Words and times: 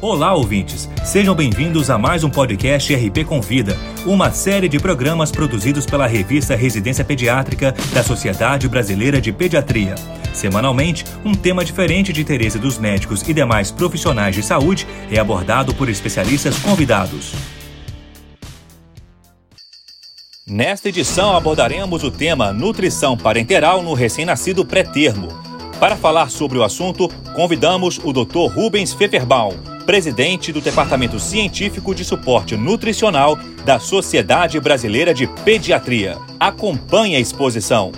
Olá, 0.00 0.32
ouvintes! 0.32 0.88
Sejam 1.04 1.34
bem-vindos 1.34 1.90
a 1.90 1.98
mais 1.98 2.22
um 2.22 2.30
podcast 2.30 2.94
RP 2.94 3.24
Convida, 3.26 3.76
uma 4.06 4.30
série 4.30 4.68
de 4.68 4.78
programas 4.78 5.32
produzidos 5.32 5.84
pela 5.86 6.06
revista 6.06 6.54
Residência 6.54 7.04
Pediátrica 7.04 7.74
da 7.92 8.04
Sociedade 8.04 8.68
Brasileira 8.68 9.20
de 9.20 9.32
Pediatria. 9.32 9.96
Semanalmente, 10.32 11.04
um 11.24 11.34
tema 11.34 11.64
diferente 11.64 12.12
de 12.12 12.20
interesse 12.20 12.60
dos 12.60 12.78
médicos 12.78 13.28
e 13.28 13.34
demais 13.34 13.72
profissionais 13.72 14.36
de 14.36 14.42
saúde 14.44 14.86
é 15.10 15.18
abordado 15.18 15.74
por 15.74 15.88
especialistas 15.88 16.56
convidados. 16.60 17.32
Nesta 20.46 20.90
edição 20.90 21.36
abordaremos 21.36 22.04
o 22.04 22.10
tema 22.12 22.52
Nutrição 22.52 23.16
Parenteral 23.16 23.82
no 23.82 23.94
Recém-Nascido 23.94 24.64
Pré-Termo. 24.64 25.26
Para 25.80 25.96
falar 25.96 26.30
sobre 26.30 26.56
o 26.56 26.62
assunto, 26.62 27.08
convidamos 27.34 27.98
o 28.04 28.12
Dr. 28.12 28.52
Rubens 28.54 28.94
Pfefferbaum, 28.94 29.77
presidente 29.88 30.52
do 30.52 30.60
Departamento 30.60 31.18
Científico 31.18 31.94
de 31.94 32.04
Suporte 32.04 32.58
Nutricional 32.58 33.38
da 33.64 33.78
Sociedade 33.78 34.60
Brasileira 34.60 35.14
de 35.14 35.26
Pediatria. 35.46 36.18
Acompanhe 36.38 37.16
a 37.16 37.18
exposição. 37.18 37.92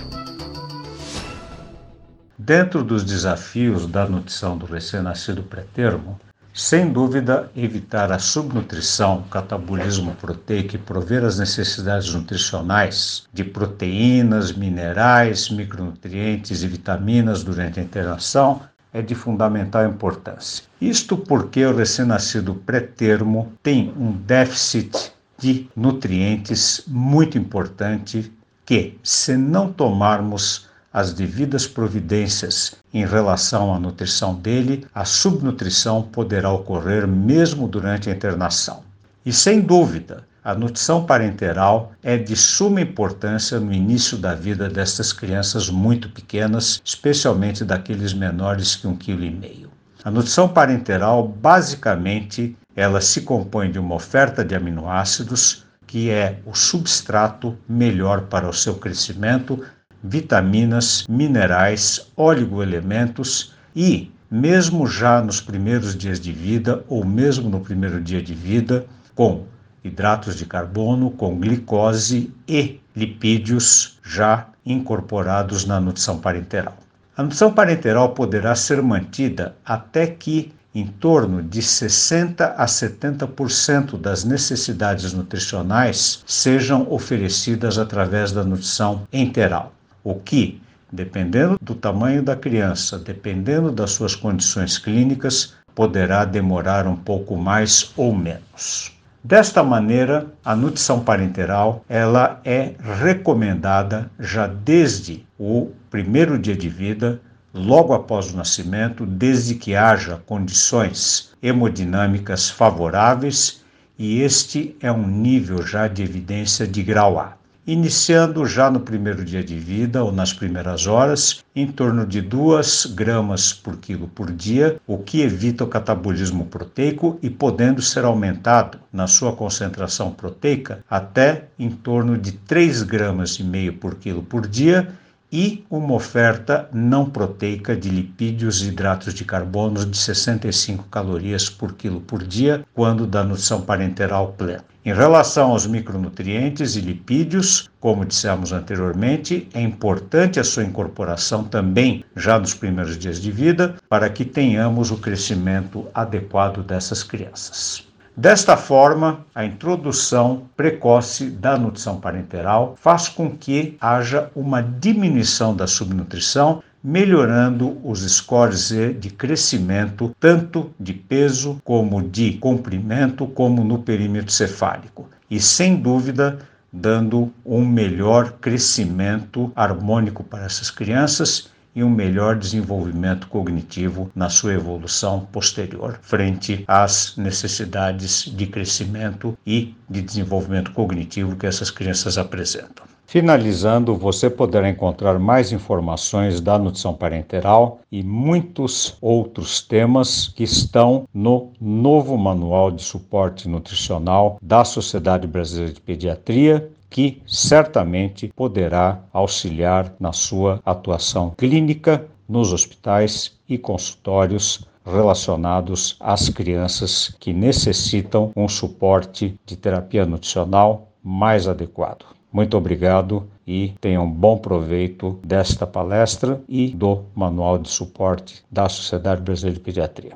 Dentro 2.37 2.81
dos 2.81 3.03
desafios 3.03 3.87
da 3.87 4.05
nutrição 4.05 4.57
do 4.57 4.65
recém-nascido 4.65 5.43
pré-termo, 5.43 6.17
sem 6.53 6.89
dúvida, 6.89 7.51
evitar 7.57 8.09
a 8.09 8.19
subnutrição, 8.19 9.25
catabolismo 9.29 10.15
proteico 10.15 10.75
e 10.75 10.79
prover 10.79 11.25
as 11.25 11.39
necessidades 11.39 12.13
nutricionais 12.13 13.23
de 13.33 13.43
proteínas, 13.43 14.53
minerais, 14.53 15.49
micronutrientes 15.49 16.63
e 16.63 16.67
vitaminas 16.67 17.43
durante 17.43 17.81
a 17.81 17.83
internação 17.83 18.61
é 18.93 19.01
de 19.01 19.15
fundamental 19.15 19.85
importância. 19.85 20.63
Isto 20.79 21.17
porque 21.17 21.65
o 21.65 21.75
recém-nascido 21.75 22.55
pré-termo 22.55 23.51
tem 23.63 23.93
um 23.97 24.11
déficit 24.11 25.11
de 25.37 25.67
nutrientes 25.75 26.83
muito 26.87 27.37
importante 27.37 28.31
que, 28.65 28.97
se 29.03 29.35
não 29.35 29.71
tomarmos 29.71 30.69
as 30.93 31.13
devidas 31.13 31.65
providências 31.65 32.75
em 32.93 33.05
relação 33.05 33.73
à 33.73 33.79
nutrição 33.79 34.35
dele, 34.35 34.85
a 34.93 35.05
subnutrição 35.05 36.01
poderá 36.03 36.51
ocorrer 36.51 37.07
mesmo 37.07 37.67
durante 37.67 38.09
a 38.09 38.13
internação. 38.13 38.83
E 39.25 39.31
sem 39.31 39.61
dúvida, 39.61 40.25
a 40.43 40.55
nutrição 40.55 41.05
parenteral 41.05 41.91
é 42.01 42.17
de 42.17 42.35
suma 42.35 42.81
importância 42.81 43.59
no 43.59 43.71
início 43.71 44.17
da 44.17 44.33
vida 44.33 44.67
destas 44.67 45.13
crianças 45.13 45.69
muito 45.69 46.09
pequenas, 46.09 46.81
especialmente 46.83 47.63
daqueles 47.63 48.11
menores 48.11 48.75
que 48.75 48.87
um 48.87 48.95
quilo 48.95 49.23
e 49.23 49.29
meio. 49.29 49.69
A 50.03 50.09
nutrição 50.09 50.49
parenteral, 50.49 51.27
basicamente, 51.27 52.57
ela 52.75 52.99
se 53.01 53.21
compõe 53.21 53.71
de 53.71 53.77
uma 53.77 53.93
oferta 53.93 54.43
de 54.43 54.55
aminoácidos, 54.55 55.63
que 55.85 56.09
é 56.09 56.39
o 56.43 56.55
substrato 56.55 57.55
melhor 57.69 58.21
para 58.21 58.49
o 58.49 58.53
seu 58.53 58.75
crescimento, 58.75 59.63
vitaminas, 60.03 61.05
minerais, 61.07 62.11
oligoelementos 62.15 63.53
e, 63.75 64.11
mesmo 64.29 64.87
já 64.87 65.21
nos 65.21 65.39
primeiros 65.39 65.95
dias 65.95 66.19
de 66.19 66.31
vida 66.31 66.83
ou 66.87 67.05
mesmo 67.05 67.47
no 67.47 67.59
primeiro 67.59 68.01
dia 68.01 68.23
de 68.23 68.33
vida, 68.33 68.87
com 69.13 69.45
hidratos 69.83 70.35
de 70.35 70.45
carbono 70.45 71.11
com 71.11 71.39
glicose 71.39 72.31
e 72.47 72.79
lipídios 72.95 73.99
já 74.03 74.47
incorporados 74.65 75.65
na 75.65 75.79
nutrição 75.79 76.19
parenteral. 76.19 76.77
A 77.15 77.23
nutrição 77.23 77.51
parenteral 77.51 78.09
poderá 78.09 78.55
ser 78.55 78.81
mantida 78.81 79.55
até 79.65 80.07
que 80.07 80.53
em 80.73 80.87
torno 80.87 81.43
de 81.43 81.61
60 81.61 82.55
a 82.57 82.65
70% 82.65 83.97
das 83.99 84.23
necessidades 84.23 85.11
nutricionais 85.11 86.23
sejam 86.25 86.87
oferecidas 86.89 87.77
através 87.77 88.31
da 88.31 88.43
nutrição 88.43 89.05
enteral, 89.11 89.73
o 90.03 90.15
que, 90.15 90.61
dependendo 90.91 91.59
do 91.61 91.75
tamanho 91.75 92.23
da 92.23 92.35
criança, 92.35 92.97
dependendo 92.97 93.71
das 93.71 93.91
suas 93.91 94.15
condições 94.15 94.77
clínicas, 94.77 95.53
poderá 95.75 96.23
demorar 96.23 96.87
um 96.87 96.95
pouco 96.95 97.35
mais 97.35 97.91
ou 97.97 98.15
menos. 98.15 98.93
Desta 99.23 99.61
maneira, 99.61 100.33
a 100.43 100.55
nutrição 100.55 100.99
parenteral 101.01 101.85
ela 101.87 102.41
é 102.43 102.73
recomendada 102.99 104.09
já 104.19 104.47
desde 104.47 105.23
o 105.37 105.69
primeiro 105.91 106.39
dia 106.39 106.55
de 106.55 106.67
vida, 106.67 107.21
logo 107.53 107.93
após 107.93 108.33
o 108.33 108.37
nascimento, 108.37 109.05
desde 109.05 109.53
que 109.53 109.75
haja 109.75 110.19
condições 110.25 111.33
hemodinâmicas 111.41 112.49
favoráveis 112.49 113.63
e 113.97 114.21
este 114.21 114.75
é 114.81 114.91
um 114.91 115.05
nível 115.05 115.61
já 115.61 115.87
de 115.87 116.01
evidência 116.01 116.65
de 116.65 116.81
grau 116.81 117.19
A 117.19 117.40
iniciando 117.65 118.45
já 118.45 118.71
no 118.71 118.79
primeiro 118.79 119.23
dia 119.23 119.43
de 119.43 119.57
vida 119.57 120.03
ou 120.03 120.11
nas 120.11 120.33
primeiras 120.33 120.87
horas, 120.87 121.43
em 121.55 121.67
torno 121.67 122.05
de 122.05 122.21
2 122.21 122.93
gramas 122.95 123.53
por 123.53 123.77
quilo 123.77 124.07
por 124.07 124.31
dia, 124.31 124.77
o 124.87 124.97
que 124.97 125.21
evita 125.21 125.63
o 125.63 125.67
catabolismo 125.67 126.45
proteico 126.45 127.19
e 127.21 127.29
podendo 127.29 127.81
ser 127.81 128.03
aumentado 128.03 128.79
na 128.91 129.07
sua 129.07 129.33
concentração 129.33 130.11
proteica 130.11 130.83
até 130.89 131.45
em 131.59 131.69
torno 131.69 132.17
de 132.17 132.31
3 132.31 132.83
gramas 132.83 133.35
e 133.35 133.43
meio 133.43 133.73
por 133.73 133.95
quilo 133.95 134.23
por 134.23 134.47
dia 134.47 134.89
e 135.31 135.63
uma 135.69 135.93
oferta 135.93 136.69
não 136.73 137.09
proteica 137.09 137.75
de 137.75 137.89
lipídios 137.89 138.61
e 138.61 138.67
hidratos 138.67 139.13
de 139.13 139.23
carbono 139.23 139.85
de 139.85 139.97
65 139.97 140.85
calorias 140.89 141.49
por 141.49 141.73
quilo 141.73 142.01
por 142.01 142.21
dia, 142.21 142.65
quando 142.73 143.07
da 143.07 143.23
nutrição 143.23 143.61
parenteral 143.61 144.33
plena. 144.33 144.70
Em 144.83 144.91
relação 144.91 145.51
aos 145.51 145.67
micronutrientes 145.67 146.75
e 146.75 146.81
lipídios, 146.81 147.69
como 147.79 148.03
dissemos 148.03 148.51
anteriormente, 148.51 149.47
é 149.53 149.61
importante 149.61 150.39
a 150.39 150.43
sua 150.43 150.63
incorporação 150.63 151.43
também 151.43 152.03
já 152.15 152.39
nos 152.39 152.55
primeiros 152.55 152.97
dias 152.97 153.21
de 153.21 153.31
vida, 153.31 153.75
para 153.87 154.09
que 154.09 154.25
tenhamos 154.25 154.89
o 154.89 154.97
crescimento 154.97 155.85
adequado 155.93 156.63
dessas 156.63 157.03
crianças. 157.03 157.87
Desta 158.17 158.57
forma, 158.57 159.23
a 159.35 159.45
introdução 159.45 160.49
precoce 160.57 161.29
da 161.29 161.57
nutrição 161.57 161.99
parenteral 161.99 162.75
faz 162.75 163.07
com 163.07 163.29
que 163.29 163.77
haja 163.79 164.31
uma 164.35 164.63
diminuição 164.63 165.55
da 165.55 165.67
subnutrição, 165.67 166.63
melhorando 166.83 167.77
os 167.83 168.01
scores 168.01 168.69
de 168.99 169.09
crescimento, 169.09 170.15
tanto 170.19 170.71
de 170.79 170.93
peso 170.93 171.61
como 171.63 172.01
de 172.01 172.33
comprimento, 172.33 173.27
como 173.27 173.63
no 173.63 173.79
perímetro 173.79 174.31
cefálico. 174.31 175.09
E 175.29 175.39
sem 175.39 175.75
dúvida, 175.75 176.39
dando 176.71 177.31
um 177.45 177.65
melhor 177.65 178.33
crescimento 178.33 179.51
harmônico 179.55 180.23
para 180.23 180.45
essas 180.45 180.71
crianças 180.71 181.49
e 181.75 181.83
um 181.83 181.89
melhor 181.89 182.35
desenvolvimento 182.35 183.27
cognitivo 183.27 184.11
na 184.13 184.29
sua 184.29 184.53
evolução 184.53 185.21
posterior, 185.31 185.99
frente 186.01 186.65
às 186.67 187.15
necessidades 187.15 188.25
de 188.25 188.45
crescimento 188.45 189.37
e 189.45 189.73
de 189.89 190.01
desenvolvimento 190.01 190.71
cognitivo 190.71 191.35
que 191.35 191.47
essas 191.47 191.71
crianças 191.71 192.17
apresentam. 192.17 192.90
Finalizando, 193.11 193.93
você 193.93 194.29
poderá 194.29 194.69
encontrar 194.69 195.19
mais 195.19 195.51
informações 195.51 196.39
da 196.39 196.57
nutrição 196.57 196.93
parenteral 196.93 197.81
e 197.91 198.01
muitos 198.01 198.97
outros 199.01 199.59
temas 199.59 200.29
que 200.29 200.45
estão 200.45 201.05
no 201.13 201.51
novo 201.59 202.17
Manual 202.17 202.71
de 202.71 202.81
Suporte 202.81 203.49
Nutricional 203.49 204.37
da 204.41 204.63
Sociedade 204.63 205.27
Brasileira 205.27 205.73
de 205.73 205.81
Pediatria 205.81 206.71
que 206.89 207.21
certamente 207.27 208.31
poderá 208.33 209.03
auxiliar 209.11 209.93
na 209.99 210.13
sua 210.13 210.61
atuação 210.65 211.33
clínica 211.37 212.07
nos 212.29 212.53
hospitais 212.53 213.37
e 213.45 213.57
consultórios 213.57 214.65
relacionados 214.85 215.97
às 215.99 216.29
crianças 216.29 217.13
que 217.19 217.33
necessitam 217.33 218.31
um 218.37 218.47
suporte 218.47 219.37
de 219.45 219.57
terapia 219.57 220.05
nutricional 220.05 220.93
mais 221.03 221.45
adequado. 221.45 222.20
Muito 222.31 222.55
obrigado 222.55 223.27
e 223.45 223.73
tenham 223.81 224.09
bom 224.09 224.37
proveito 224.37 225.19
desta 225.23 225.67
palestra 225.67 226.41
e 226.47 226.69
do 226.69 227.03
Manual 227.13 227.57
de 227.57 227.69
Suporte 227.69 228.41
da 228.49 228.69
Sociedade 228.69 229.21
Brasileira 229.21 229.57
de 229.57 229.63
Pediatria. 229.63 230.13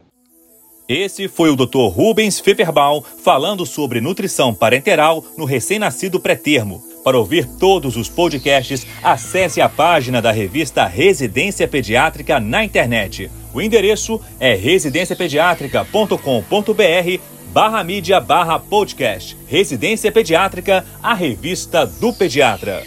Esse 0.88 1.28
foi 1.28 1.50
o 1.50 1.56
Dr. 1.56 1.90
Rubens 1.92 2.40
Pfefferbaum 2.40 3.02
falando 3.02 3.66
sobre 3.66 4.00
nutrição 4.00 4.54
parenteral 4.54 5.26
no 5.36 5.44
recém-nascido 5.44 6.20
pré-termo. 6.20 6.82
Para 7.04 7.18
ouvir 7.18 7.48
todos 7.60 7.98
os 7.98 8.08
podcasts, 8.08 8.86
acesse 9.04 9.62
a 9.62 9.70
página 9.70 10.22
da 10.22 10.32
revista 10.32 10.86
Residência 10.86 11.68
Pediátrica 11.68 12.40
na 12.40 12.64
internet. 12.64 13.32
O 13.54 13.62
endereço 13.62 14.22
é 14.40 14.54
residenciapediatrica.com.br 14.54 17.35
barra 17.56 17.82
mídia 17.86 18.20
barra 18.20 18.60
podcast. 18.60 19.38
Residência 19.48 20.12
Pediátrica, 20.12 20.86
a 21.02 21.14
revista 21.14 21.86
do 21.86 22.12
pediatra. 22.12 22.84